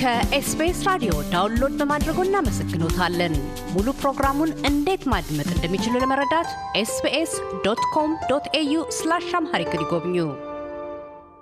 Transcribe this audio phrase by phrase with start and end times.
[0.00, 3.34] ከኤስቢኤስ ራዲዮ download በማድረጎ እናመሰግኖታለን።
[3.74, 6.48] ሙሉ ፕሮግራሙን እንዴት ማድመጥ እንደሚችሉ ለመረዳት
[6.80, 7.32] ኤስቢኤስ
[7.64, 10.16] dot com dot au slash Amharic ይጎብኙ።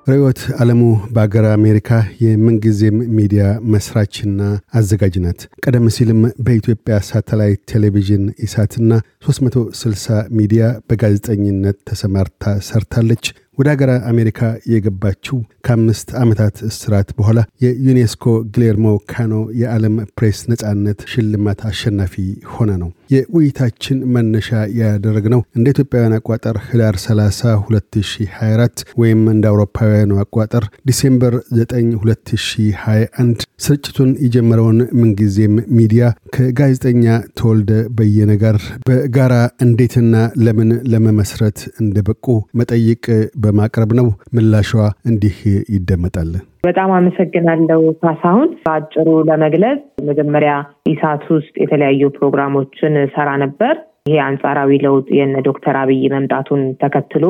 [0.07, 0.83] ርዕዮት ዓለሙ
[1.15, 1.89] በአገር አሜሪካ
[2.25, 4.41] የምንጊዜም ሚዲያ መስራችና
[4.73, 8.91] አዘጋጅ ናት። ቀደም ሲልም በኢትዮጵያ ሳተላይት ቴሌቪዥን ኢሳትና
[9.27, 13.27] 360 ሚዲያ በጋዜጠኝነት ተሰማርታ ሰርታለች።
[13.59, 14.41] ወደ ሀገር አሜሪካ
[14.73, 18.25] የገባችው ከአምስት ዓመታት እስራት በኋላ የዩኔስኮ
[18.55, 22.15] ግሌርሞ ካኖ የዓለም ፕሬስ ነጻነት ሽልማት አሸናፊ
[22.53, 24.49] ሆና ነው። የውይይታችን መነሻ
[24.81, 34.13] ያደረግነው እንደ ኢትዮጵያውያን አቋጠር ህዳር 30 2024 ወይም እንደ አውሮፓውያኑ አቋጠር ዲሴምበር 9 2021 ስርጭቱን
[34.25, 37.05] የጀመረውን ምንጊዜም ሚዲያ ከጋዜጠኛ
[37.39, 40.15] ተወልደ በየነ ጋር በጋራ እንዴትና
[40.45, 42.25] ለምን ለመመስረት እንደበቁ
[42.61, 43.05] መጠይቅ
[43.49, 44.71] በማቅረብ ነው። ምላሿ
[45.11, 45.37] እንዲህ
[45.75, 46.31] ይደመጣል።
[46.65, 49.79] በጣም አመሰግናለሁ ካሳሁን። በአጭሩ ለመግለጽ
[50.09, 50.55] መጀመሪያ
[50.89, 53.75] ኢሳት ውስጥ የተለያዩ ፕሮግራሞችን ሰራ ነበር።
[54.09, 57.25] ይሄ አንጻራዊ ለውጥ የነ ዶክተር አብይ መምጣቱን ተከትሎ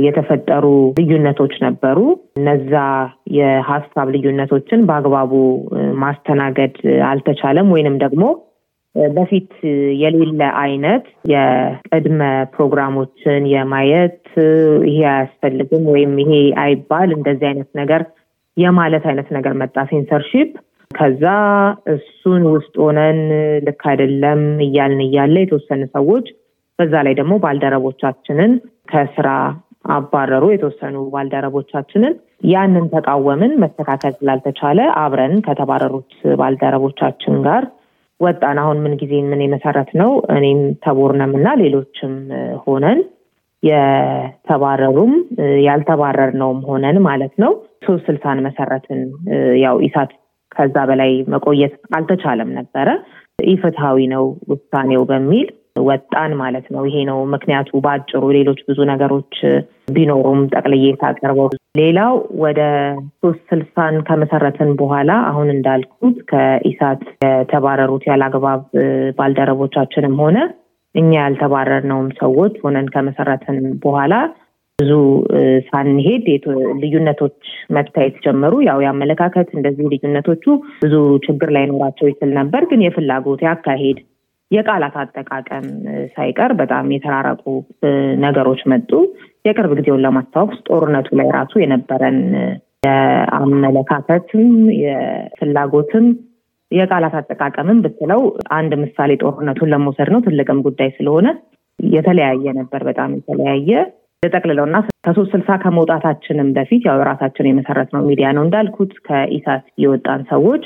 [0.00, 0.64] የተፈጠሩ
[0.98, 1.98] ልዩነቶች ነበሩ።
[2.40, 2.72] እነዛ
[3.36, 5.32] የሀሳብ ልዩነቶችን በአግባቡ
[6.02, 6.74] ማስተናገድ
[7.08, 8.24] አልተቻለም ወይንም ደግሞ
[9.10, 9.50] በፊት
[10.00, 12.22] የሌለ አይነት የቅድመ
[12.54, 14.22] ፕሮግራሞችን የማየት
[14.88, 18.02] ይሄ አያስፈልግም ወይም ይሄ አይባል እንደዚህ አይነት ነገር
[18.56, 20.50] የማለት አይነት ነገር መጣ፣ ሴንሰርሺፕ።
[20.90, 21.24] ከዛ
[21.92, 23.18] እሱን ውስጥ ሆነን
[23.66, 26.26] ልክ አይደለም እያልን እያለ የተወሰኑ ሰዎች
[26.78, 28.52] በዛ ላይ ደግሞ ባልደረቦቻችንን
[28.92, 29.28] ከስራ
[29.90, 32.14] አባረሩ። የተወሰኑ ባልደረቦቻችንን
[32.50, 37.64] ያንን ተቃወምን። መስተካከል ስላልተቻለ አብረን ከተባረሩት ባልደረቦቻችን ጋር
[38.20, 42.14] ወጣን። አሁን ምን ጊዜ ምን የመሰረት ነው እኔም ተቦርነም እና ሌሎችም
[42.64, 42.98] ሆነን
[43.62, 45.12] የተባረሩም
[45.66, 47.52] ያልተባረርነውም ሆነን ማለት ነው
[47.86, 49.00] ሶስት ስልሳን መሰረትን።
[49.64, 50.10] ያው ኢሳት
[50.52, 52.88] ከዛ በላይ መቆየት አልተቻለም ነበረ።
[53.52, 55.48] ኢፍትሐዊ ነው ውሳኔው በሚል
[55.88, 59.34] ወጣን ማለት ነው። ይሄ ነው ምክንያቱ በአጭሩ። ሌሎች ብዙ ነገሮች
[59.96, 62.60] ቢኖሩም ጠቅልዬ ታቀርበው ሌላው ወደ
[63.20, 68.62] ሶስት ስልሳን ከመሰረትን በኋላ አሁን እንዳልኩት ከኢሳት የተባረሩት ያለአግባብ
[69.18, 70.38] ባልደረቦቻችንም ሆነ
[70.94, 74.14] እኛ ያልተባረርነውም ሰዎች ሆነን ከመሰረትን በኋላ
[74.78, 74.92] ብዙ
[75.68, 76.26] ሳንሄድ
[76.82, 77.38] ልዩነቶች
[77.76, 80.44] መታየት ጀመሩ። ያው የአመለካከት እንደዚህ ልዩነቶቹ
[80.84, 80.94] ብዙ
[81.26, 83.98] ችግር ላይኖራቸው ይችል ነበር፣ ግን የፍላጎት ያካሄድ
[84.50, 85.66] የቃላት አጠቃቀም
[86.14, 87.44] ሳይቀር በጣም የተራረቁ
[88.24, 88.90] ነገሮች መጡ።
[89.44, 92.18] የቅርብ ጊዜውን ለማስታወስ ጦርነቱ ላይ ራሱ የነበረን
[92.86, 94.50] የአመለካከትም
[94.82, 96.06] የፍላጎትም
[96.70, 98.20] የቃላት አጠቃቀምም ብትለው
[98.56, 101.28] አንድ ምሳሌ ጦርነቱን ለመውሰድ ነው። ትልቅም ጉዳይ ስለሆነ
[101.78, 103.70] የተለያየ ነበር፣ በጣም የተለያየ
[104.22, 110.64] ተጠቅልለውና ከሶስት ስልሳ ከመውጣታችንም በፊት ያው ራሳችን የመሰረት ነው ሚዲያ ነው እንዳልኩት ከኢሳት የወጣን ሰዎች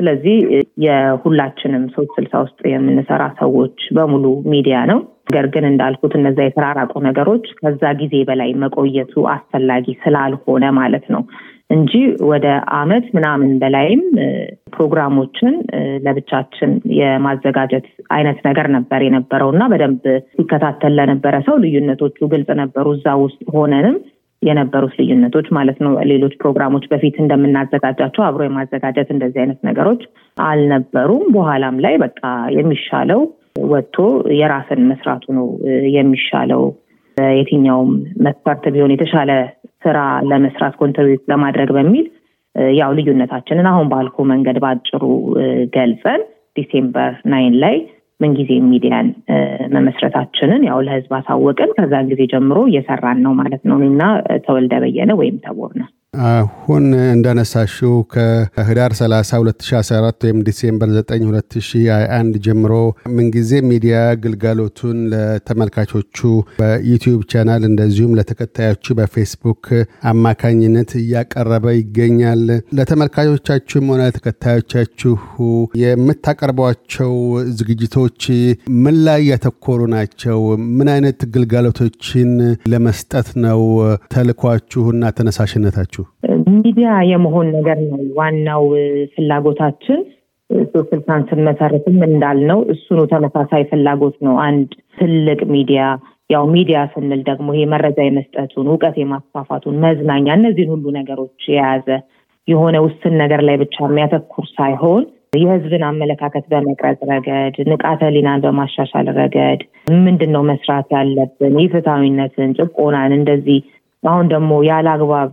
[0.00, 0.36] ስለዚህ
[0.84, 7.46] የሁላችንም ሶስት ስልሳ ውስጥ የምንሰራ ሰዎች በሙሉ ሚዲያ ነው። ነገር ግን እንዳልኩት እነዛ የተራራቁ ነገሮች
[7.60, 11.22] ከዛ ጊዜ በላይ መቆየቱ አስፈላጊ ስላልሆነ ማለት ነው
[11.70, 11.92] እንጂ
[12.28, 12.46] ወደ
[12.76, 14.02] አመት ምናምን በላይም
[14.76, 15.54] ፕሮግራሞችን
[16.04, 20.04] ለብቻችን የማዘጋጀት አይነት ነገር ነበር የነበረው እና በደንብ
[20.34, 23.96] ሲከታተል ለነበረ ሰው ልዩነቶቹ ግልጽ ነበሩ። እዛ ውስጥ ሆነንም
[24.42, 30.02] የነበሩት ልዩነቶች ማለት ነው። ሌሎች ፕሮግራሞች በፊት እንደምናዘጋጃቸው አብሮ የማዘጋጀት እንደዚህ አይነት ነገሮች
[30.36, 32.22] አልነበሩም። በኋላም ላይ በቃ
[32.56, 33.22] የሚሻለው
[33.70, 33.96] ወጥቶ
[34.38, 35.46] የራስን መስራቱ ነው
[35.96, 36.64] የሚሻለው።
[37.36, 37.90] የትኛውም
[38.24, 39.30] መስፈርት ቢሆን የተሻለ
[39.84, 39.98] ስራ
[40.30, 42.06] ለመስራት contribute ለማድረግ በሚል
[42.74, 45.02] ያው ልዩነታችንን አሁን ባልኩ መንገድ በአጭሩ
[45.74, 46.20] ገልጸን
[46.56, 47.76] December nine ላይ
[48.20, 49.08] ምንጊዜም ሚዲያን
[49.74, 54.02] መመስረታችንን ያው ለህዝብ አሳወቅን። ከዛን ጊዜ ጀምሮ እየሰራን ነው ማለት ነው። እኔና
[54.46, 55.82] ተወልደ በየነ ወይም ተቦርነ
[56.26, 56.84] አሁን
[57.14, 62.72] እንዳነሳሽው ከህዳር 30 2014 ወይም December 9 2021 ጀምሮ
[63.16, 66.18] ምንጊዜም ሚዲያ ግልጋሎቱን ለተመልካቾቹ
[66.60, 69.66] በዩቲዩብ ቻናል እንደዚሁም ለተከታዮቹ በፌስቡክ
[70.12, 72.44] አማካኝነት እያቀረበ ይገኛል።
[72.78, 75.14] ለተመልካቾቻችሁም ሆነ ተከታዮቻችሁ
[75.82, 77.12] የምታቀርቧቸው
[77.58, 78.22] ዝግጅቶች
[78.82, 80.40] ምን ላይ ያተኮሩ ናቸው?
[80.78, 82.32] ምን አይነት ግልጋሎቶችን
[82.72, 83.62] ለመስጠት ነው
[84.14, 85.95] ተልኳችሁና ተነሳሽነታችሁ?
[86.56, 88.64] ሚዲያ የመሆን ነገር ነው ዋናው
[89.14, 90.00] ፍላጎታችን።
[90.80, 95.80] ስልሳን ስንመሰርትም እንዳልነው እሱኑ ተመሳሳይ ፍላጎት ነው። አንድ ትልቅ ሚዲያ
[96.30, 101.88] ያው ሚዲያ ስንል ደግሞ ይሄ መረጃ የመስጠቱን እውቀት የማስፋፋቱን መዝናኛ፣ እነዚህን ሁሉ ነገሮች የያዘ
[102.48, 105.04] የሆነ ውስን ነገር ላይ ብቻ የሚያተኩር ሳይሆን
[105.36, 109.60] የህዝብን አመለካከት በመቅረጽ ረገድ፣ ንቃተ ህሊናን በማሻሻል ረገድ
[110.04, 113.58] ምንድን ነው መስራት ያለብን፣ የፍትሐዊነትን፣ ጭቆናን እንደዚህ
[114.06, 115.30] አሁን ደግሞ ያለ አግባብ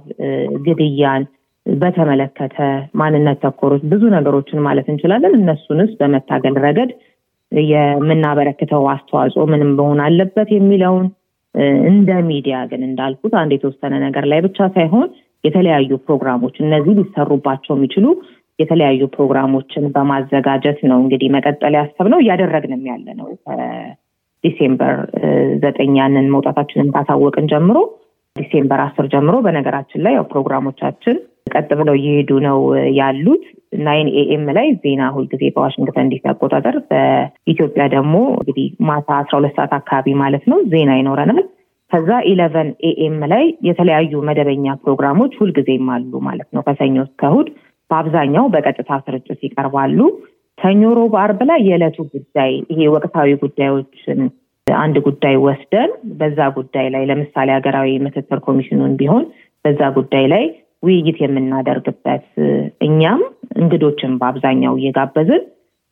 [0.68, 1.24] ግድያን
[1.66, 2.58] በተመለከተ
[2.96, 6.92] ማንነት ተኮር ብዙ ነገሮችን ማለት እንችላለን። እነሱንስ በመታገል ረገድ
[7.52, 11.08] የምናበረክተው አስተዋጽኦ ምን መሆን አለበት የሚለውን
[11.90, 15.08] እንደ ሚዲያ ግን እንዳልኩት አንድ የተወሰነ ነገር ላይ ብቻ ሳይሆን
[15.44, 18.06] የተለያዩ ፕሮግራሞች እነዚህ ሊሰሩባቸው የሚችሉ
[18.60, 24.96] የተለያዩ ፕሮግራሞችን በማዘጋጀት ነው እንግዲህ መቀጠል ያሰብነው እያደረግንም ያለ ነው። ከ December
[25.64, 27.78] ዘጠኝ ያንን መውጣታችንን ካሳወቅን ጀምሮ
[28.54, 31.16] December አስር ጀምሮ በነገራችን ላይ ያው ፕሮግራሞቻችን
[31.54, 32.58] ቀጥ ብለው እየሄዱ ነው
[32.98, 33.44] ያሉት።
[33.86, 39.74] nine AM ላይ ዜና ሁልጊዜ በዋሽንግተን ዲሲ አቆጣጠር፣ በኢትዮጵያ ደግሞ እንግዲህ ማታ አስራ ሁለት ሰዓት
[39.80, 41.42] አካባቢ ማለት ነው ዜና ይኖረናል።
[41.92, 47.50] ከዛ eleven AM ላይ የተለያዩ መደበኛ ፕሮግራሞች ሁልጊዜም አሉ ማለት ነው ከሰኞ እስከ እሑድ
[47.90, 50.00] በአብዛኛው በቀጥታ ስርጭት ይቀርባሉ።
[50.58, 54.22] ሰኞ፣ ሮብ፣ አርብ ላይ የዕለቱ ጉዳይ ይሄ ወቅታዊ ጉዳዮችን
[54.68, 55.90] አንድ ጉዳይ ወስደን
[56.20, 59.24] በዛ ጉዳይ ላይ ለምሳሌ ሀገራዊ ምክክር ኮሚሽኑን ቢሆን
[59.66, 60.44] በዛ ጉዳይ ላይ
[60.84, 62.26] ውይይት የምናደርግበት
[62.88, 63.20] እኛም
[63.60, 65.44] እንግዶችን በአብዛኛው እየጋበዝን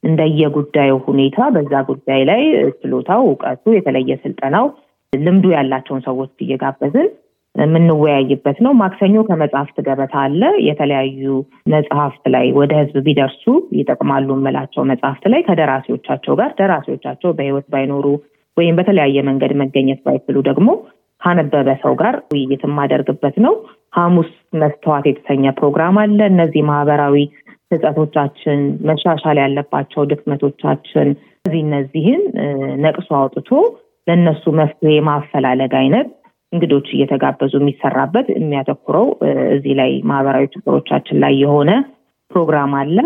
[0.03, 2.41] እንደየጉዳዩ ሁኔታ በዛ ጉዳይ ላይ
[2.79, 4.65] ችሎታው፣ እውቀቱ፣ የተለየ ስልጠናው፣
[5.13, 7.09] ልምዱ ያላቸውን ሰዎች እየጋበዝን
[7.55, 11.23] የምንወያይበት ነው። ማክሰኞ ከመጽሐፍት ገበታ አለ። የተለያዩ
[11.73, 13.43] መጽሐፍት ላይ ወደ ህዝብ ቢደርሱ
[13.79, 18.05] ይጠቅማሉ የምላቸው መጽሐፍት ላይ ከደራሲዎቻቸው ጋር ደራሲዎቻቸው በህይወት ባይኖሩ
[18.61, 20.69] ወይም በተለያየ መንገድ መገኘት ባይችሉ ደግሞ
[21.21, 23.53] ካነበበ ሰው ጋር ውይይት የማደርግበት ነው።
[23.97, 24.29] ሐሙስ
[24.61, 27.15] መስተዋት የተሰኘ ፕሮግራም አለ። እነዚህ ማህበራዊ
[27.71, 31.07] ህጸቶቻችን፣ መሻሻል ያለባቸው ድክመቶቻችን
[31.45, 32.21] እነዚህ እነዚህን
[32.83, 33.49] ነቅሶ አውጥቶ
[34.07, 36.07] ለእነሱ መፍትሄ ማፈላለግ አይነት
[36.51, 39.05] እንግዶች እየተጋበዙ የሚሰራበት የሚያተኩረው
[39.55, 41.71] እዚህ ላይ ማህበራዊ ችግሮቻችን ላይ የሆነ
[42.31, 42.97] ፕሮግራም አለ።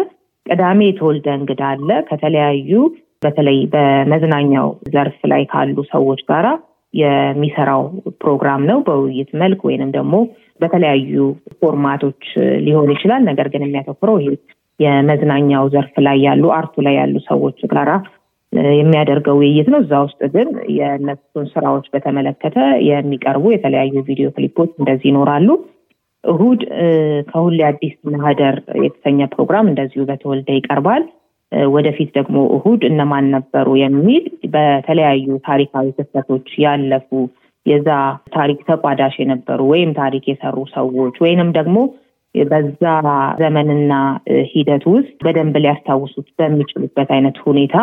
[0.45, 2.71] ቅዳሜ የተወልደ እንግዳ አለ። ከተለያዩ
[3.25, 6.47] በተለይ በመዝናኛው ዘርፍ ላይ ካሉ ሰዎች ጋራ
[6.93, 7.81] የሚሰራው
[8.21, 10.15] ፕሮግራም ነው። በውይይት መልክ ወይንም ደግሞ
[10.61, 11.15] በተለያዩ
[11.59, 12.21] format ኦች
[12.65, 14.33] ሊሆን ይችላል። ነገር ግን የሚያተኩረው ይሄ
[14.79, 17.91] የመዝናኛው ዘርፍ ላይ ያሉ art ኡ ላይ ያሉ ሰዎች ጋራ
[18.73, 22.57] የሚያደርገው ውይይት ነው። እዛ ውስጥ ግን የእነሱን ስራዎች በተመለከተ
[22.89, 25.49] የሚቀርቡ የተለያዩ ቪዲዮ ክሊፖች እንደዚህ ይኖራሉ።
[26.23, 26.61] እሁድ
[27.29, 31.03] ከሁሌ አዲስ ማህደር የተሰኘ ፕሮግራም እንደዚሁ በተወልደ ይቀርባል።
[31.73, 34.23] ወደፊት ደግሞ እሁድ እነማን ነበሩ የሚል
[34.53, 37.09] በተለያዩ ታሪካዊ ክስተቶች ያለፉ
[37.65, 37.89] የዛ
[38.33, 41.77] ታሪክ ተቋዳሽ የነበሩ ወይም ታሪክ የሰሩ ሰዎች ወይንም ደግሞ
[42.35, 42.83] በዛ
[43.39, 43.93] ዘመንና
[44.51, 47.75] ሂደት ውስጥ በደንብ ሊያስታውሱት በሚችሉበት አይነት ሁኔታ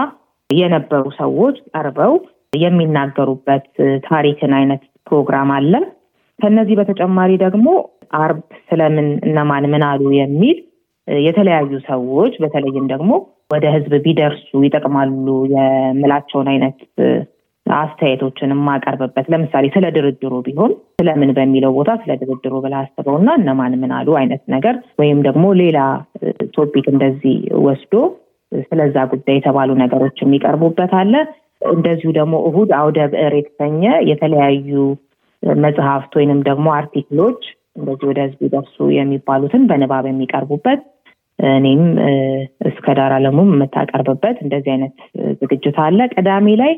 [0.51, 2.15] የነበሩ ሰዎች ቀርበው
[2.57, 3.67] የሚናገሩበት
[4.09, 5.75] ታሪክን አይነት ፕሮግራም አለ።
[6.39, 7.69] ከነዚህ በተጨማሪ ደግሞ
[8.19, 10.59] አርብ ስለምን እነማን ምን አሉ የሚል
[11.09, 13.13] የተለያዩ ሰዎች በተለይም ደግሞ
[13.53, 16.79] ወደ ሕዝብ ቢደርሱ ይጠቅማሉ የምላቸውን አይነት
[17.67, 23.75] አስተያየቶችን የማቀርብበት ለምሳሌ ስለ ድርድሩ ቢሆን ስለምን በሚለው ቦታ ስለ ድርድሩ ብላ አስበው እና እነማን
[23.83, 25.79] ምን አሉ አይነት ነገር ወይም ደግሞ ሌላ
[26.57, 27.95] ቶፒክ እንደዚህ ወስዶ
[28.67, 31.15] ስለዛ ጉዳይ የተባሉ ነገሮች የሚቀርቡበት አለ።
[31.71, 34.71] እንደዚሁ ደግሞ እሁድ አውደ ብዕር የተሰኘ የተለያዩ
[35.63, 37.43] መጽሐፍት ወይንም ደግሞ አርቲክሎች
[37.79, 40.81] እንደዚህ ወደ ህዝብ ይደርሱ የሚባሉትን በንባብ የሚቀርቡበት
[41.39, 41.83] እኔም
[42.69, 44.97] እስከ ዳር አለሙም የምታቀርብበት እንደዚህ አይነት
[45.41, 46.73] ዝግጅት አለ። ቅዳሜ ላይ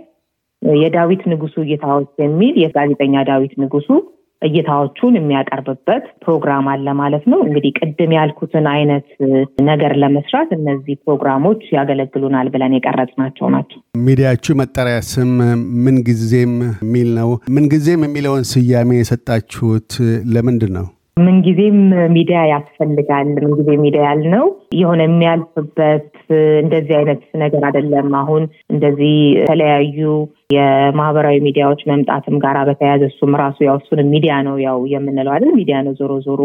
[0.80, 3.88] የዳዊት ንጉሱ እይታዎች የሚል የጋዜጠኛ ዳዊት ንጉሱ
[4.42, 9.06] እይታዎቹን የሚያቀርብበት ፕሮግራም አለ ማለት ነው። እንግዲህ ቅድም ያልኩትን አይነት
[9.68, 15.32] ነገር ለመስራት እነዚህ ፕሮግራሞች ያገለግሉናል ብለን የቀረጽናቸው ናቸው። ሚዲያችሁ መጠሪያ ስም
[15.86, 19.92] ምንጊዜም የሚል ነው። ምንጊዜም የሚለውን ስያሜ የሰጣችሁት
[20.34, 20.86] ለምንድን ነው?
[21.16, 21.76] ምንጊዜም
[22.14, 26.08] ሚዲያ ያስፈልጋል። ምንጊዜ ሚዲያ ያልነው የሆነ የሚያልፍበት
[26.62, 30.00] እንደዚህ አይነት ነገር አይደለም። አሁን እንደዚህ የተለያዩ
[30.56, 35.52] የማህበራዊ ሚዲያዎች መምጣትም ጋር በተያያዘ እሱም ራሱ ያው እሱንም ሚዲያ ነው ያው የምንለው አይደል?
[35.60, 36.40] ሚዲያ ነው ዞሮ ዞሮ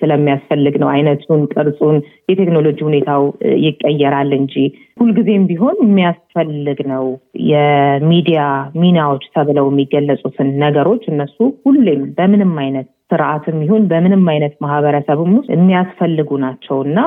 [0.00, 1.96] ስለሚያስፈልግ ነው። አይነቱን፣ ቅርጹን፣
[2.28, 3.22] የቴክኖሎጂ ሁኔታው
[3.64, 4.54] ይቀየራል እንጂ
[5.00, 7.06] ሁልጊዜም ቢሆን የሚያስፈልግ ነው።
[7.52, 8.40] የሚዲያ
[8.76, 11.36] ሚናዎች ተብለው የሚገለጹትን ነገሮች እነሱ
[11.66, 16.98] ሁሌም በምንም አይነት ስርዓትም ይሁን በምንም አይነት ማህበረሰብም ውስጥ የሚያስፈልጉ ናቸው እና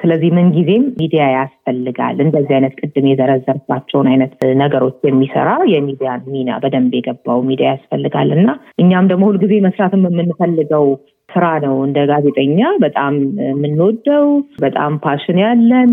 [0.00, 7.40] ስለዚህ ምንጊዜም ሚዲያ ያስፈልጋል። እንደዚህ አይነት ቅድም የዘረዘርባቸውን አይነት ነገሮች የሚሰራ የሚዲያ ሚና በደንብ የገባው
[7.48, 8.48] ሚዲያ ያስፈልጋል እና
[8.82, 10.86] እኛም ደግሞ ሁልጊዜ መስራትም የምንፈልገው
[11.32, 14.26] ስራ ነው። እንደ ጋዜጠኛ በጣም የምንወደው
[14.60, 15.92] በጣም passion ያለን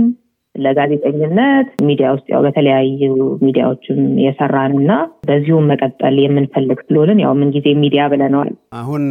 [0.64, 3.02] ለጋዜጠኝነት ሚዲያ ውስጥ ያው በተለያዩ
[3.46, 4.92] ሚዲያዎችም የሰራን እና
[5.28, 9.04] በዚሁም መቀጠል የምንፈልግ ስለሆንን ያው ምንጊዜ ሚዲያ ብለነዋል። አሁን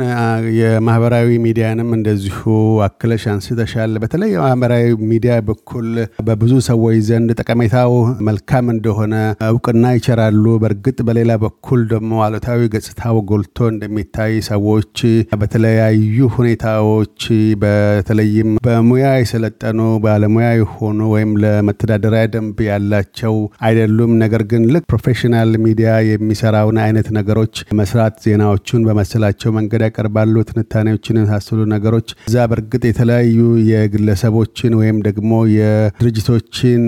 [0.59, 2.41] የማህበራዊ ሚዲያንም እንደዚሁ
[2.87, 5.89] አክለሽ አንስተሻል። በተለይ የማህበራዊ ሚዲያ በኩል
[6.27, 7.93] በብዙ ሰዎች ዘንድ ጠቀሜታው
[8.29, 9.15] መልካም እንደሆነ
[9.49, 14.95] እውቅና ይቸራሉ። በእርግጥ በሌላ በኩል ደግሞ አሉታዊ ገጽታው ጎልቶ እንደሚታይ ሰዎች
[15.41, 16.05] በተለያዩ
[16.37, 17.21] ሁኔታዎች
[17.63, 23.35] በተለይም በሙያ የሰለጠኑ ባለሙያ የሆኑ ወይም ለመተዳደሪያ ደንብ ያላቸው
[23.67, 30.15] አይደሉም። ነገር ግን ልክ professional ሚዲያ የሚሰራውን አይነት ነገሮች መስራት ዜናዎቹን በመሰላቸው መንገድ ያቀርባሉ።
[30.51, 33.39] ትንታኔዎችን የመሳሰሉ ነገሮች እዛ በእርግጥ የተለያዩ
[33.71, 36.83] የግለሰቦችን ወይም ደግሞ የድርጅቶችን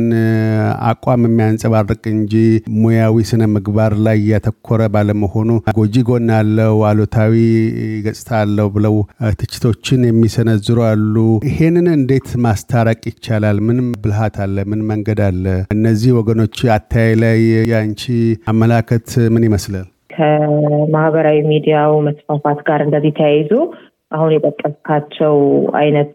[0.89, 2.35] አቋም የሚያንጸባርቅ እንጂ
[2.79, 7.35] ሙያዊ ስነ ምግባር ላይ ያተኮረ ባለመሆኑ ጎጂ ጎን አለው፣ አሉታዊ
[8.07, 8.97] ገጽታ አለው ብለው
[9.41, 11.15] ትችቶችን የሚሰነዝሩ አሉ።
[11.49, 13.59] ይሄንን እንዴት ማስታረቅ ይቻላል?
[13.67, 14.57] ምን ብልሃት አለ?
[14.65, 15.45] ምን መንገድ አለ?
[15.75, 17.39] እነዚህ ወገኖች አተያይ ላይ
[17.71, 18.03] የአንቺ
[18.47, 19.87] አመላከት ምን ይመስላል?
[20.15, 23.53] ከማህበራዊ ሚዲያው መስፋፋት ጋር እንደዚህ ተያይዞ
[24.13, 25.35] አሁን የጠቀስካቸው
[25.79, 26.15] አይነት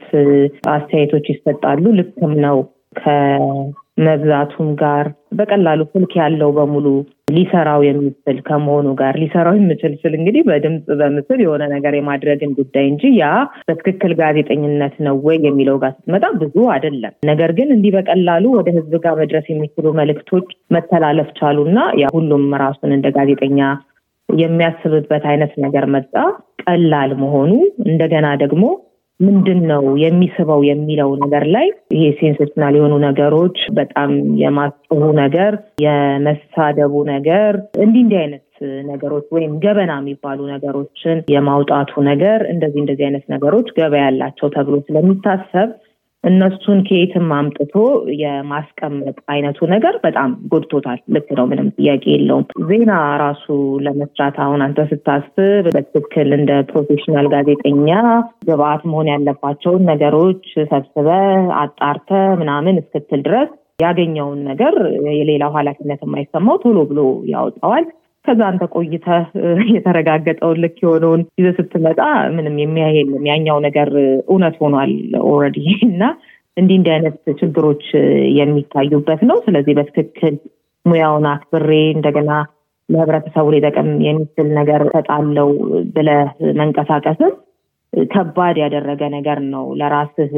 [0.73, 2.57] አስተያየቶች ይሰጣሉ። ልክም ነው።
[2.99, 6.85] ከመብዛቱም ጋር በቀላሉ ስልክ ያለው በሙሉ
[7.27, 13.11] ሊሰራው የሚችል ከመሆኑ ጋር ሊሰራው የሚችል ስል እንግዲህ በድምፅ በምስል የሆነ ነገር የማድረግን ጉዳይ እንጂ
[13.19, 13.27] ያ
[13.67, 18.93] በትክክል ጋዜጠኝነት ነው ወይ የሚለው ጋር ስትመጣ ብዙ አይደለም። ነገር ግን እንዲህ በቀላሉ ወደ ህዝብ
[19.05, 23.59] ጋር መድረስ የሚችሉ መልእክቶች መተላለፍ ቻሉ እና ያ ሁሉም ራሱን እንደ ጋዜጠኛ
[24.29, 26.13] የሚያስብበት አይነት ነገር መጣ።
[26.63, 27.49] ቀላል መሆኑ
[27.87, 28.65] እንደገና ደግሞ
[29.23, 34.11] ምንድን ነው የሚስበው የሚለው ነገር ላይ ይሄ ሴንሴሽናል የሆኑ ነገሮች፣ በጣም
[34.41, 35.53] የማስጮሁ ነገር፣
[35.85, 37.53] የመሳደቡ ነገር
[37.83, 38.41] እንዲህ እንዲህ አይነት
[38.89, 45.69] ነገሮች ወይም ገበና የሚባሉ ነገሮችን የማውጣቱ ነገር እንደዚህ እንደዚህ አይነት ነገሮች ገበያ ያላቸው ተብሎ ስለሚታሰብ
[46.23, 47.73] እነሱን ከየትም አምጥቶ
[48.21, 52.91] የማስቀመጥ አይነቱ ነገር በጣም ጎድቶታል። ልክ ነው፣ ምንም ጥያቄ የለውም። ዜና
[53.23, 53.45] ራሱ
[53.85, 55.37] ለመስራት አሁን አንተ ስታስብ
[55.69, 57.89] በትክክል እንደ professional ጋዜጠኛ
[58.49, 61.09] ግብአት መሆን ያለባቸውን ነገሮች ሰብስበህ
[61.63, 62.09] አጣርተህ
[62.41, 64.73] ምናምን እስክትል ድረስ ያገኘውን ነገር
[65.13, 66.99] የሌላው ኃላፊነት የማይሰማው ቶሎ ብሎ
[67.31, 67.85] ያወጣዋል።
[68.25, 69.25] ከዛ አንተ ቆይተህ
[69.73, 71.99] የተረጋገጠውን ልክ የሆነውን ይዘህ ስትመጣ
[72.35, 73.89] ምንም የሚያይ የለም። ያኛው ነገር
[74.27, 74.91] እውነት ሆኗል
[75.25, 75.57] already
[75.89, 76.03] እና
[76.57, 77.85] እንዲህ እንዲህ አይነት ችግሮች
[78.39, 80.35] የሚታዩበት ነው። ስለዚህ በትክክል
[80.85, 82.31] ሙያውን አክብሬ እንደገና
[82.89, 85.49] ለህብረተሰቡ ሊጠቅም የሚችል ነገር ተጣለው
[85.95, 87.33] ብለህ መንቀሳቀስም
[87.93, 90.31] ከባድ ያደረገ ነገር ነው። ለራስህ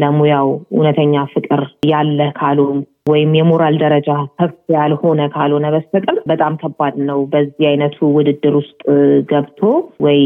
[0.00, 2.80] ለሙያው እውነተኛ ፍቅር ያለ ካልሆን
[3.10, 8.80] ወይም የሞራል ደረጃ ከፍ ያልሆነ ካልሆነ በስተቀር በጣም ከባድ ነው። በዚህ አይነቱ ውድድር ውስጥ
[9.30, 9.60] ገብቶ
[10.06, 10.20] ወይ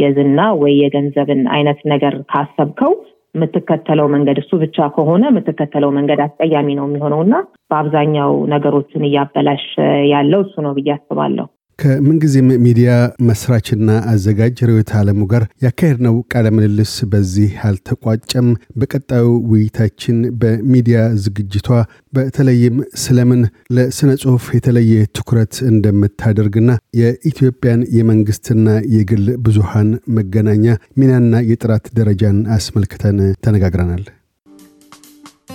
[0.00, 2.94] የዝና ወይ የገንዘብን አይነት ነገር ካሰብከው
[3.34, 7.34] የምትከተለው መንገድ እሱ ብቻ ከሆነ የምትከተለው መንገድ አስቀያሚ ነው የሚሆነው እና
[7.70, 9.64] በአብዛኛው ነገሮችን እያበላሽ
[10.12, 11.46] ያለው እሱ ነው ብዬ አስባለሁ።
[11.78, 12.90] ከምንጊዜም ሚዲያ
[13.28, 18.48] መስራችና አዘጋጅ ርዕዮት ዓለሙ ጋር ያካሄድነው ቃለ ምልልስ በዚህ አልተቋጨም።
[18.80, 21.68] በቀጣዩ ውይይታችን በሚዲያ ዝግጅቷ
[22.12, 23.42] በተለይም ስለምን
[23.76, 30.66] ለስነ ጽሁፍ የተለየ ትኩረት እንደምታደርግና የኢትዮጵያን የመንግስትና የግል ብዙሃን መገናኛ
[30.96, 34.04] ሚናና የጥራት ደረጃን አስመልክተን ተነጋግረናል።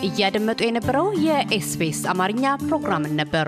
[0.04, 3.48] እያደመጡ የነበረው የኤስቢኤስ አማርኛ ፕሮግራምን ነበር።